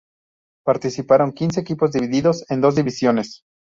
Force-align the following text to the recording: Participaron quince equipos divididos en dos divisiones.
Participaron 0.65 1.31
quince 1.31 1.59
equipos 1.59 1.91
divididos 1.91 2.43
en 2.49 2.59
dos 2.59 2.73
divisiones. 2.73 3.43